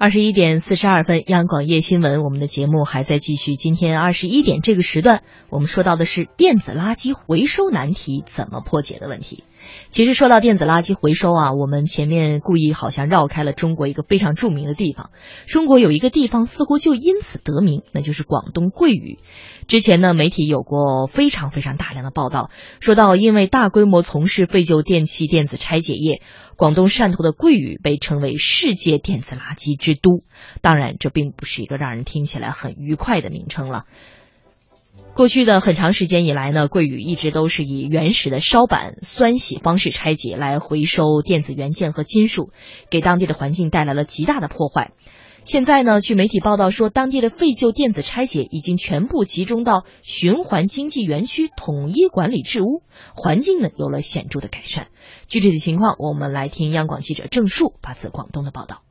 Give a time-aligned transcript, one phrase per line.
[0.00, 3.56] 二十一点四十二分，央广夜新闻，我们的节目还在继续。
[3.56, 9.42] 今天二十一点这个时段，我们说到的是电子垃圾回收难题怎么破解的问题。
[9.90, 15.10] 其实说到电子垃圾回收啊，我们前面故意好像绕开了中国一个非常著名的地方。
[15.46, 19.18] 中国有一个地方似乎就因此得名，那就是广东桂屿。
[19.66, 26.22] 之前呢，媒体有过非常非常大量的报道，说到因为大规模从事废旧电器电子拆解业。
[26.56, 30.24] 广东汕头的桂屿被称为世界电子垃圾之都，
[30.60, 33.84] 当然，这并不是一个让人听起来很愉快的名称了。
[35.14, 42.50] 过去的很长时间以来呢，桂屿一直都是以原始的烧板酸洗方式拆解来回收电子元件和金属，
[42.88, 44.92] 给当地的环境带来了极大的破坏。
[45.44, 52.82] 现在呢，据媒体报道说，当地的废旧电子拆解已经全部集中到循环经济园区统一管理治污，
[53.16, 54.88] 环境呢有了显著的改善。
[55.26, 58.82] 具体的情况，我们来听央广记者郑树发自广东的报道。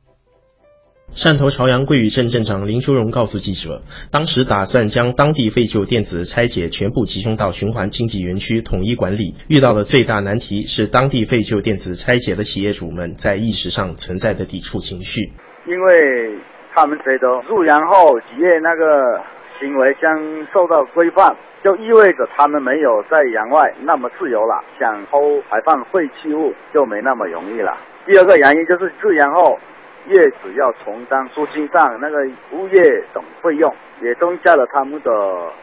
[1.14, 15.32] 汕头潮阳桂屿镇镇长林修荣告诉记者，当时打算将当地废旧电子拆解全部集中到循环经济园区统一管理，遇到的最大难题是当地废旧电子拆解的企业主们在意识上存在的抵触情绪。
[15.66, 16.38] 因为
[16.72, 19.20] 他们觉得入园后企业那个
[19.58, 27.76] 行为将受到规范，就意味着他们没有在园外那么自由了，想偷排放废弃物就没那么容易了。
[28.06, 29.58] 第二个原因就是入园后。
[30.08, 32.18] 业主要承担租金上那个
[32.52, 35.10] 物业等费用，也增加了他们的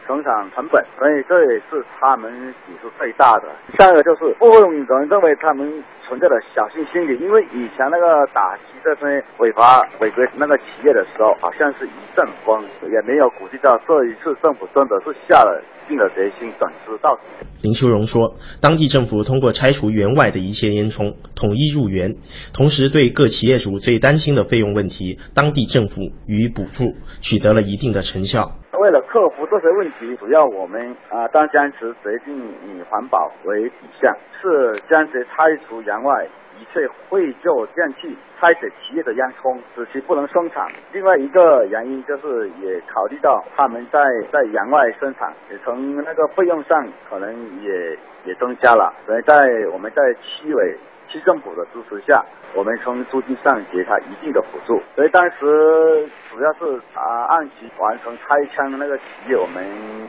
[0.06, 2.32] 生产成本，所以这也是他们
[2.66, 3.48] 抵触最大的。
[3.76, 17.22] 第二个就是部分人认为他们存在的侥幸心理，因为以前那个打击这些违法违规那个企业的时候，好像是一阵风，也没有估计到这一次政府真的是下了定了决心，整治到底。
[17.62, 22.14] 林秋荣说，当地政府通过拆除园外的一切烟囱，统一入园，
[22.52, 24.35] 同时对各企业主最担心。
[24.36, 28.52] 的费用问题，当地政府予以补助，取得了一定的成效。
[28.78, 36.26] 为了克服这些问题，主要我们啊，当坚持决定以环保为底线，是坚持拆除园外
[36.60, 40.68] 一切废旧电器，拆解企业的烟囱，使其不能生产。
[40.92, 43.98] 另外一个原因就是，也考虑到他们在
[44.30, 48.92] 在园外生产，也从那个费用上可能也也增加了。
[49.06, 49.34] 所以在
[49.72, 50.76] 我们在区委。
[51.08, 52.24] 区政府的支持下，
[52.54, 59.64] 我们从租金上给他一定的补助，所以当时主要是啊按期完成拆迁的那个企业，我们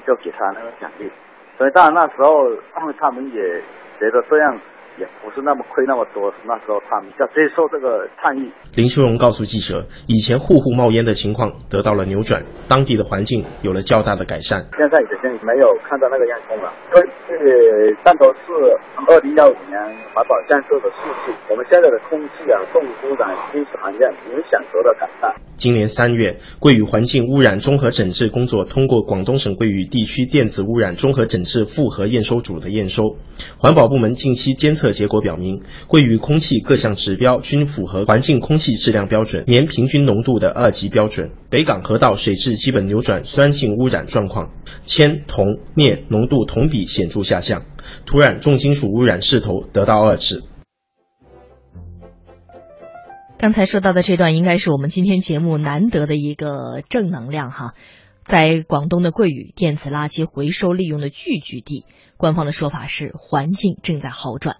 [0.05, 1.09] 就给他那个奖励，
[1.57, 3.61] 所以当然那时候他们他们也
[3.99, 4.57] 觉得这样。
[4.97, 8.51] 也不是那么亏那么多，那时候他们要接受这个倡议。
[8.75, 14.65] 林淑荣告诉记者，以前户户冒烟的情况得到了扭转，当地的环境有了较大的改善。
[14.75, 16.73] 现在已经没有看到那个烟囱了。
[16.89, 17.33] 根据
[18.03, 18.51] 汕头市
[19.07, 19.79] 二零幺五年
[20.13, 25.31] 环保建设的数据，我们现在的空气啊、重污染、金属含量明显得到改善。
[25.57, 33.17] 今年三月，桂屿环境污染综合整治工作通过广东省桂屿地区电子污染综合整治复核验收组的验收，
[33.59, 34.86] 环保部门近期监测。
[34.87, 41.31] 的结果表明，桂屿空气各项指标均符合环境空气质量标准年平均浓度的二级标准。
[41.51, 47.65] 北港河道水质基本扭转酸性污染状况，铅、铜、镍浓度同比显著下降，
[48.05, 50.41] 土壤重金属污染势头得到遏制。
[53.37, 57.75] 刚才说到的这段，应该是我们今天节目难得的一个正能量哈。
[58.23, 61.85] 在广东的桂屿，电子垃圾回收利用的聚集地，
[62.17, 64.57] 官方的说法是环境正在好转。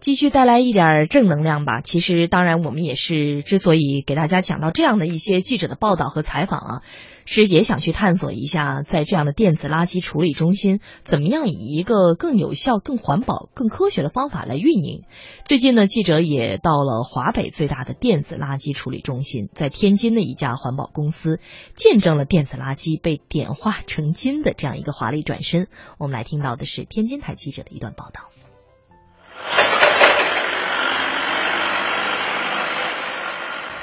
[0.00, 1.82] 继续带来一点正能量吧。
[1.82, 6.82] 其实，当然，我们也是之所以给大家讲到这样的一些记者的报道和采访啊，
[7.26, 15.02] 是也想去探索一下，在这样的电子垃圾处理中心，怎么样以一个更有效、更环保、更科学的方法来运营。
[15.44, 21.40] 最近呢，记者也到了华北最大的电子垃圾处理中心，在天津的一家环保公司，
[21.74, 25.68] 见证了电子垃圾被点化成金的这样一个华丽转身。
[25.98, 28.30] 我们来听到的是天津台记者的一段报道。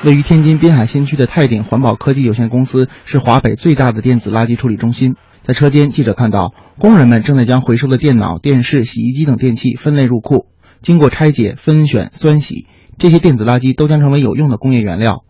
[0.04, 5.16] 位于天津滨海新区的泰鼎环保科技有限公司是华北最大的电子垃圾处理中心。
[5.42, 10.46] 在车间，记者看到工人们正在将回收的电脑、电视、洗衣机等电器分类入库，
[10.84, 12.68] 经过拆解、分选、酸洗，
[13.00, 15.24] 这些电子垃圾都将成为有用的工业原料。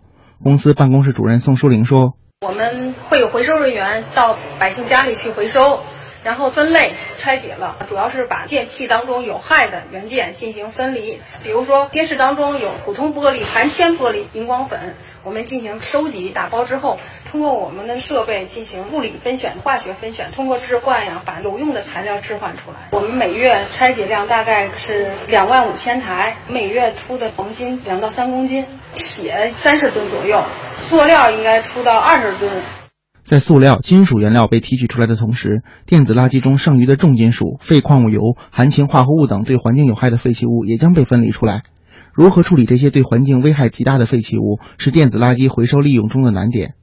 [0.44, 2.16] 公司办公室主任宋淑玲说
[2.46, 5.80] ：“我们会有回收人员到百姓家里去回收。”
[6.28, 11.22] 然后分类拆解了，主要是把电器当中有害的元件进行分离。
[11.42, 14.94] 比如说电视当中有普通玻璃、含铅玻璃、荧光粉，
[15.24, 17.00] 我们进行收集打包之后，
[17.32, 22.90] 通过我们的设备进行物理分选、化学分选，通过置换呀，把有用的材料置换出来。
[22.92, 28.66] 我们每月拆解量大概是两万五千台，每月出的黄金两到三公斤。
[28.98, 30.44] 铁三十吨左右，
[30.78, 32.52] 塑料应该出到二十吨。
[33.28, 41.64] 在塑料、金属原料被提取出来的同时，电子垃圾中剩余的重金属、废矿物油、含氰化合物等对环境有害的废弃物也将被分离出来。
[42.14, 46.76] 如何处理这些对环境危害极大的废弃物，是电子垃圾回收利用中的难点。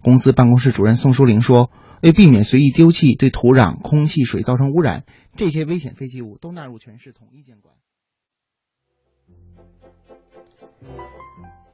[0.00, 1.70] 公司办公室主任宋淑玲说
[2.00, 5.04] ：“为避免随意丢弃对土壤、空气、水造成污染，
[5.36, 7.74] 这些危险废弃物都纳入全市统一监管。”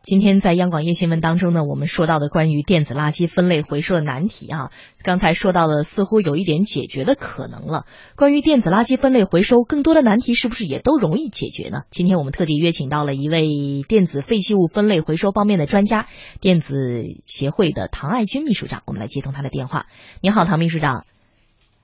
[0.02, 4.70] 今天在央广夜新闻当中呢，我们说到的关于电子垃圾分类回收的难题啊，
[5.04, 7.84] 刚才说到的似乎有一点解决的可能了。
[8.16, 11.82] 关于电子垃圾分类回收，更多的难题是不是也都容易解决呢？
[11.90, 13.46] 今天我们特地约请到了一位
[13.86, 16.08] 电子废弃物分类回收方面的专家，
[16.40, 19.84] 电子协会的唐爱军秘书长，我们来接通他的电话。
[20.22, 21.04] 您好，唐秘书长。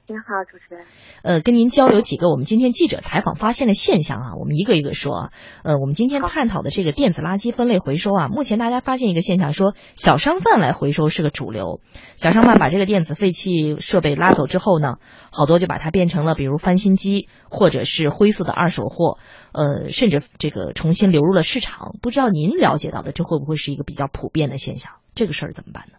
[0.09, 0.85] 您好，主持人。
[1.25, 5.33] 呃，跟您交流几个我们今天记者采访发现的现象啊，我们一个一个说。
[5.65, 11.81] 呃，我们今天探讨的这个电子垃圾分类回收啊，目前大家发现一个现象，说小商贩来回收是个主流。
[12.15, 14.99] 小商贩把这个电子废弃设备拉走之后呢，
[15.33, 19.19] 好多就把它变成了比如翻新机，或者是灰色的二手货，
[19.51, 21.97] 呃，甚至这个重新流入了市场。
[22.01, 24.93] 不知道您了解到的，这会不会是一个比较普遍的现象？
[25.17, 25.99] 这个事儿怎么办呢？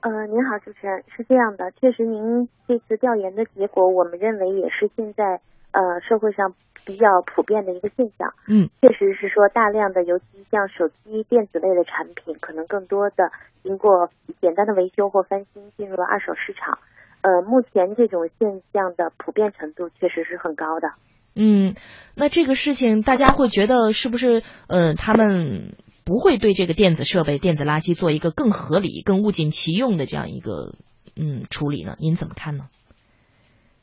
[0.00, 5.40] 呃，您好，主持人，是这样的，确实您这次调研的结果，我们认为也是现在
[5.72, 6.54] 呃社会上
[6.86, 8.32] 比较普遍的一个现象。
[8.46, 13.32] 嗯，确实是说大量的，尤其像手机电子类的产品，可能更多的
[13.64, 14.08] 经过
[14.40, 16.78] 简单的维修或翻新进入了二手市场。
[17.22, 20.92] 呃，目前这种现象的普遍程度确实是很高的。
[21.34, 21.74] 嗯，
[22.14, 25.74] 那这个事情大家会觉得是不是呃他们？
[26.08, 30.72] 不会对这个电子设备、电子垃圾做一个更合理、更物尽其用的这样一个
[31.20, 31.96] 嗯处理呢？
[32.00, 32.64] 您怎么看呢？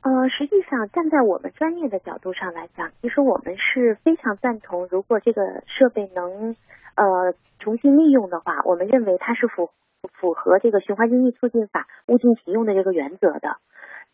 [0.02, 6.56] 呃，实际上站在我们专业的角度上来讲，其实我们是非常赞同，如果这个设备能
[6.98, 9.70] 呃重新利用的话，我们认为它是符
[10.20, 13.58] 符合这个循环经济促进法物尽其用的这个原则的。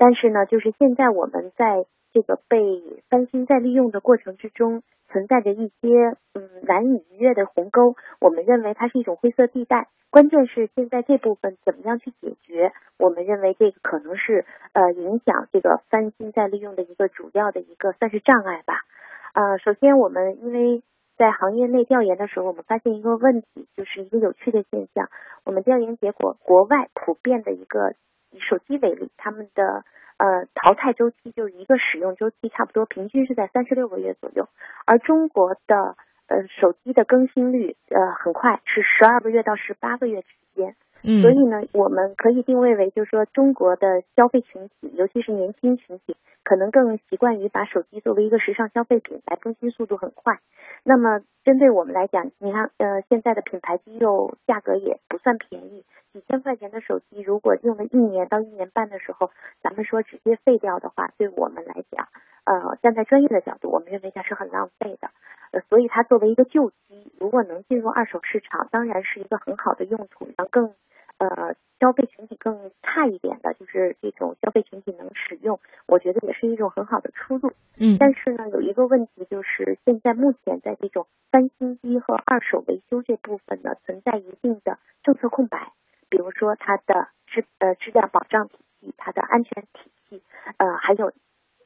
[0.01, 4.81] 但是呢，就是现在我们在这个被翻新再利用的过程之中。
[5.11, 9.89] 存在着一些嗯难以逾越的鸿沟，我们认为它是一种灰色地带。
[10.09, 12.71] 关键是现在这部分怎么样去解决？
[12.97, 18.75] 我们认为这个可能是呃影响这个翻新再利用的一个主要的一个算是障碍吧。
[19.33, 20.81] 呃，首先我们因为
[21.17, 25.09] 在行业内调研的时候，我们发现一个问题，就是一个有趣的现象。
[25.43, 27.95] 我们调研结果，国外普遍的一个
[28.31, 29.85] 以手机为例，他们的。
[30.17, 34.47] 呃，淘汰周期就是一个使用周期，差不多平均是在三十六个月左右，
[34.85, 35.95] 而中国的
[36.27, 40.75] 呃手机的更新率呃很快，是十二个月到十八个月之间。
[41.01, 50.39] 所以呢，我们可以定位为，就是说中国的消费群体，尤其是年轻群体，可能更习惯于把手机作为一个时尚消费品来更新，速度很快。
[50.83, 55.83] 那么针对我们来讲，你看，呃，现在的品牌机又价格也不算便宜。
[56.13, 59.31] 几千块钱的手机，如果用了一年到一年半的时候，
[59.63, 62.09] 咱们说直接废掉的话，对我们来讲，
[62.43, 65.09] 呃，站在专业的角度，我们认为它是很浪费的。
[65.51, 70.73] 呃，所以它作为一个旧机，如果能进入二手市场，当然是一个很好的用途，能更
[71.21, 77.53] 呃消费群体更差一点的，就是这种消费群体能使用，我觉得也是一种很好的出路。
[77.77, 85.73] 嗯，但是呢，有一个问题就是，现在目前在这种翻新机和二手维修这部分呢，存在一定的政策空白。
[86.09, 90.21] 比如说它的质呃质量保障体系，它的安全体系，
[90.57, 91.13] 呃还有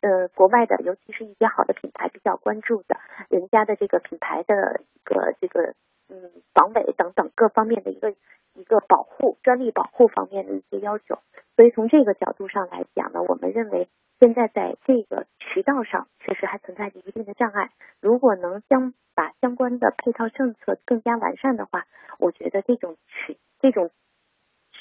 [0.02, 5.74] 呃国外的，尤其是一些好的品牌比较关注的，人家的这个品牌的一个这个
[6.10, 8.12] 嗯防伪等等各方面的一个
[8.54, 11.20] 一个保护专利保护方面的一些要求，
[11.56, 17.72] 所以从这个角度上来讲呢，我们认为现在在这个渠道上确实还存在着一定的障碍，
[18.02, 21.86] 如果能将把相关的配套政策更加完善的话，
[22.20, 23.92] 我觉得这种渠这种。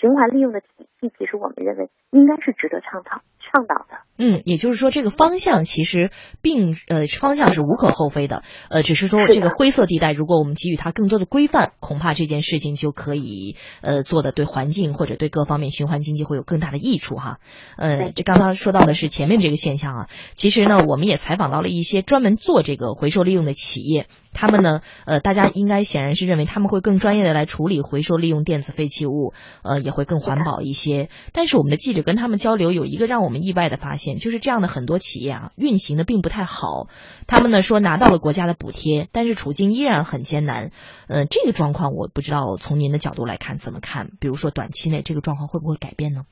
[0.01, 0.67] 循环利用的体
[1.01, 4.03] 系，其实我们认为应该是值得倡导倡导的。
[4.17, 6.11] 嗯，也就是说，这个方向其实
[6.41, 17.39] 并呃方向是无可厚非的，呃，只是说这个灰色地带，如果我们给予它更多的规范，恐怕这件事情就可以呃做的对环境或者对各方面循环经济会有更大的益处哈。
[17.77, 24.07] 呃，这刚刚说到的是前面这个现象啊，其实呢，我们也采访到了一些专门做这个回收利用的企业。
[24.35, 31.09] 他们呢，呃，大家应该显然是认为他们会更专业的来处理回收利用电子废弃物，呃，也会更环保一些。
[31.33, 36.89] 但是我们的记者跟他们交流，有一个让我们意外的发现，就是这样的很多企业啊，运行的并不太好。
[37.27, 40.73] 他们呢说拿到了国家的补贴，但是处境依然很艰难。
[41.07, 44.11] 呃，这个状况我不知道从您的角度来看怎么看？
[44.19, 46.25] 比如说短期内这个状况会不会改变呢？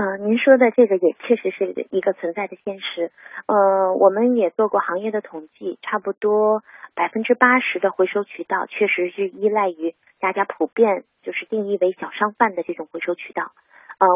[0.00, 3.12] 呃，您说的这个也确实是一个存在的现实。
[3.44, 6.64] 呃，我们也做过行业的统计，差不多
[6.94, 13.52] 百分之八十的回收渠道确实是依赖于大家普遍就是定义为小商贩的这种回收渠道。
[13.98, 14.08] 呃，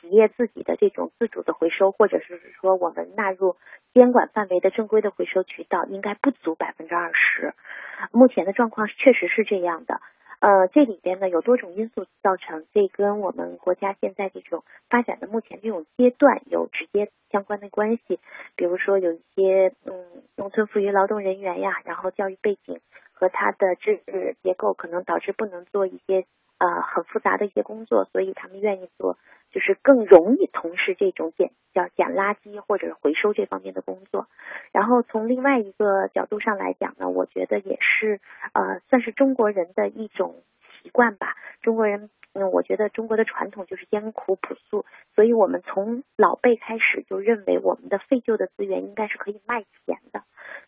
[0.00, 3.56] 企业自己的这种自主的回收，或者是说我们纳入
[3.92, 7.52] 监管范围的正规的回收渠道，应该不足百分之二十。
[8.10, 10.00] 目前的状况确实是这样的。
[10.46, 18.20] 呃，这里边呢有多种因素造成，这跟我们国家现在这种发展的目前这种阶段有直接相关的关系。
[18.54, 22.78] 比如说有一些嗯农村富裕劳动人员呀，然后教育背景
[23.12, 26.24] 和他的知识结构可能导致不能做一些
[26.58, 29.18] 呃很复杂的一些工作，所以他们愿意做
[29.50, 34.26] 就是更容易从事这种捡叫捡垃圾或者是回收这方面的工作。
[34.72, 38.20] 然后从另外一个角度上来讲呢，我觉得也是
[38.52, 40.42] 呃算是中国人的一种
[40.82, 41.36] 习惯吧。
[41.62, 44.84] 中国人，嗯，我觉得中国的传统就是艰苦朴素，
[45.14, 50.22] 所以我们从老辈开始就认为我们的废旧的资源应该是可以卖钱的。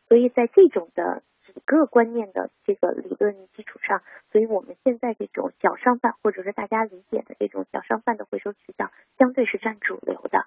[0.08, 10.46] 所以在这种的几个观念的这个理论基础上，所以我们现在这种小商贩或者是大家理解的这种小商贩的回收渠道，相对是占主流的。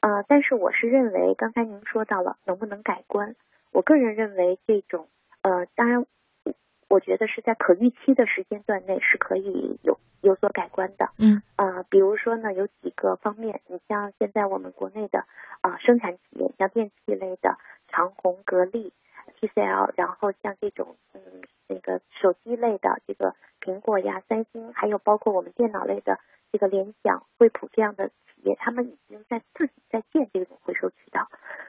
[0.00, 3.36] 呃，但是我是认为，刚才您说到了能不能改观，
[3.70, 5.08] 我个人认为这种
[5.42, 6.04] 呃，当然，
[6.88, 11.10] 我觉得是在可预期的时间段内是可以有有所改观的。
[11.18, 11.40] 嗯。
[11.56, 15.24] 呃，比如说呢，有几个方面，你像现在我们国内的
[15.60, 17.56] 啊生产企业，像电器类的
[17.86, 18.92] 长虹、格力、
[19.42, 21.20] TCL，然后像这种嗯
[21.68, 26.18] 那个手机类的这个苹果呀、三星，还有包括我们电脑类的
[26.50, 28.08] 这个联想、惠普这样的。
[28.08, 31.28] 企业，他们已经在自己在建这种回收渠道，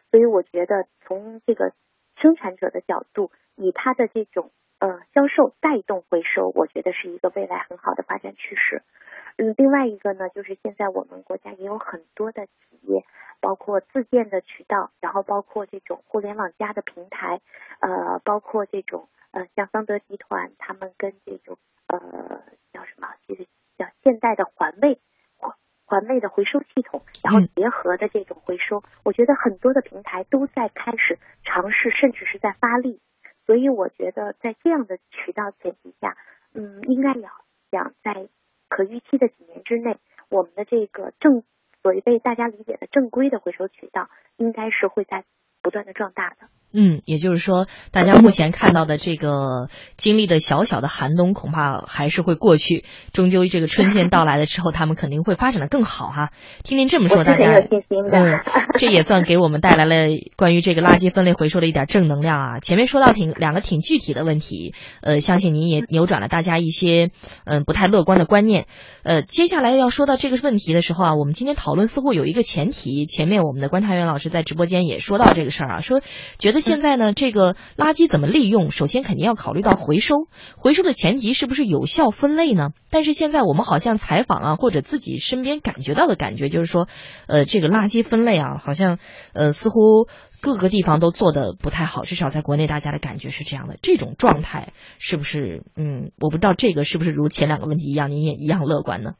[0.09, 1.71] 所以我觉得从这个
[2.15, 4.49] 生产者的角度，以他的这种
[4.83, 8.83] 呃销售带动回收，我觉得是一个未来很好的发展趋势。
[9.37, 13.05] 嗯，另外一个呢，就是现在我们国家也有很多的企业，
[13.39, 17.39] 包括自建的渠道，然后包括这种互联网加的平台，
[17.79, 23.47] 呃，包括这种呃像桑德集团，他们跟这种呃叫什么，就是
[23.77, 24.99] 叫现代的环卫。
[25.37, 25.53] 环
[25.85, 32.99] 环卫的回收系统，然后结合的这种回收，我觉得很多的平台都在开始尝试，甚至是在发力。
[33.45, 36.17] 所以我觉得在这样的渠道前提下，
[36.53, 37.29] 嗯，应该要
[37.71, 38.27] 想在
[38.69, 39.97] 可预期的几年之内，
[40.29, 41.43] 我们的这个正
[41.81, 45.25] 所谓被大家理解的正规的回收渠道，应该是会在
[45.61, 46.47] 不断的壮大的。
[46.75, 52.83] 嗯，也就是说，大家目前看到的这个经历的小小的寒冬，恐怕还是会过去。
[53.13, 56.31] 终究这个春天到来的时候，他们肯定会发展的更好哈。
[56.63, 58.41] 听您这么说，大家嗯，
[58.79, 62.59] 这也算给我们带来了关于这个垃圾分类回收的一点正能量啊。
[62.59, 67.11] 前面说到挺两个挺具体的问题，呃，相信您也扭转了大家一些
[67.45, 68.65] 嗯不太乐观的观念。
[69.03, 76.01] 呃，接下来要说到这个问题的时候啊，我们今天讨论似乎有一个前提，前面我们的观察员老师在直播间也说到这个事儿啊，说
[76.39, 76.62] 觉得。
[76.63, 78.71] 现在呢，这个垃圾怎么利用？
[78.71, 80.27] 首先肯定要考虑到回收，
[80.57, 82.69] 回收的前提是不是有效分类呢？
[82.89, 86.87] 但是现在我们好像采访啊，或者自己身边感觉到的感觉就是说，
[87.27, 88.97] 呃，这个垃圾分类啊，好像
[89.33, 90.07] 呃似乎
[90.41, 93.77] 各个地方都做的不太好，至少在国内大家的感觉是这样的。
[93.81, 95.63] 这种状态是不是？
[95.75, 99.15] 嗯，我不知道这个是不是如前两个问题一样，您也一样乐观呢？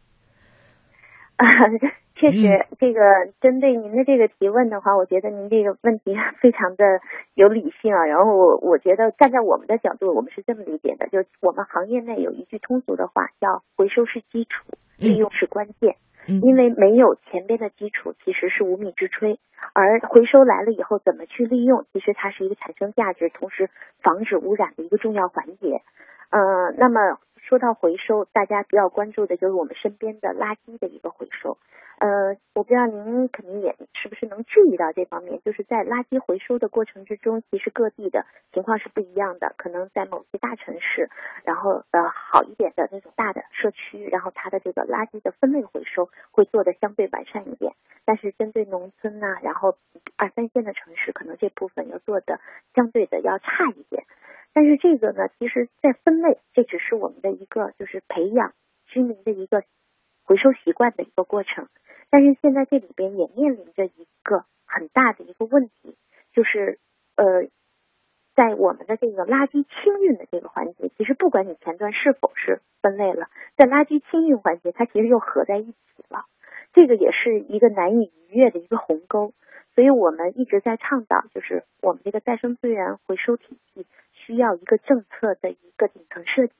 [1.35, 1.45] 啊。
[2.23, 3.01] 确实，这个
[3.41, 7.01] 针对您的这个提问的话，我觉得您这个问题非常的
[7.33, 8.05] 有理性啊。
[8.05, 14.63] 然后我我觉得站在我们的角度，我们是这么理解的：，就我们行业内有一句通俗的话，叫“回收是基础，
[14.97, 15.97] 利用是关键”。
[16.25, 19.39] 因为没有前边的基础，其实是无米之炊。
[19.73, 23.69] 而回收来了以后，怎么去利用，其实它是一个产生价值，同时
[24.01, 25.81] 防止污染的一个重要环节。
[26.29, 31.57] 嗯，那么说到回收，大家比较关注的就是我们身边的垃圾的一个回收。
[31.99, 39.53] 呃，我不知道您肯定也是不是能注意到这方面，就是在垃圾回收的过程之中，其实各地的情况是不一样的。
[39.57, 41.09] 可能在某些大城市，
[41.43, 47.73] 然后呃好一点的那种大的社区，然后它的这个垃圾的分类回收会做的相对完善一点。
[48.05, 49.77] 但是针对农村呐，然后
[50.17, 52.39] 二三线的城市，可能这部分要做的
[52.73, 54.03] 相对的要差一点。
[54.53, 58.53] 但是这个呢，其实在分类，这只是我们的一个就是培养
[58.85, 59.63] 居民的一个
[60.23, 61.67] 回收习惯的一个过程。
[62.09, 65.95] 但是现在这里边也面临着一个很大的一个问题，
[66.31, 66.77] 就是
[67.15, 67.47] 呃，
[68.35, 75.75] 在我们的这个垃圾清运的这个环节，其实不管你前端是否是分类了，在垃圾清运环节，它其实又合在一起
[76.09, 76.25] 了，
[76.73, 79.33] 这个也是一个难以逾越的一个鸿沟。
[79.73, 83.87] 所以我们一直在倡导，就是我们这个再生资源回收体系
[84.25, 86.53] 需要一个政策的一个顶层设计。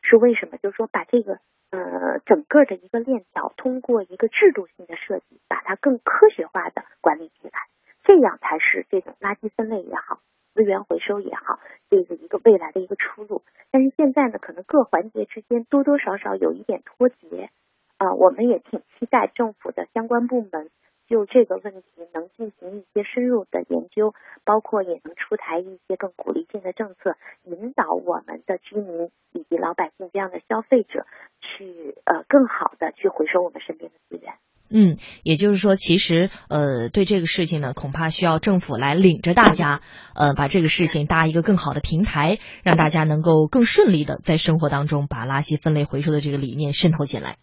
[0.00, 0.56] 是为什么？
[0.58, 7.66] 就是说把这个呃整个的一个链条，通过一个制度性的设计，把它更科学化的管理起来，
[8.04, 10.20] 这样才是这种垃圾分类也好，
[10.54, 11.58] 资源回收也好，
[11.90, 13.42] 这个一个未来的一个出路。
[13.70, 17.50] 但是现在呢，可能各环节之间多多少少有一点脱节，
[17.98, 20.70] 啊，我们也挺期待政府的相关部门。
[21.08, 24.12] 就这个问题能进行一些深入的研究，
[24.44, 31.06] 包括也能出台一些更鼓励性的政策，引导我们的居民以及老百姓这样的消费者
[31.40, 34.34] 去呃更好的去回收我们身边的资源。
[34.70, 39.80] 嗯，也就是说，其实呃对这个事情呢，恐怕需要政府来领着大家，
[40.14, 47.36] 呃把这个事情搭一个更好的平台，让大家能够更顺利的在生活当中把垃圾分类回收的这个理念渗透进来。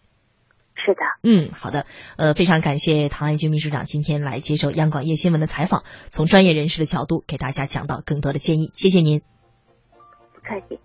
[0.86, 1.88] 是的，嗯，好的，
[2.18, 9.22] 呃，非常感谢唐爱军秘书长今天来接受央广夜新闻的采访，从专业人士的角度给大家讲到更多的建议，谢谢您。
[10.34, 10.80] 不客气。